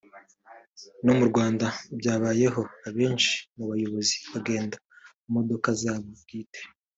[1.05, 1.65] no mu Rwanda
[1.99, 4.77] byabayeho abenshi mu bayobozi bagenda
[5.23, 6.61] mu modoka zabo bwite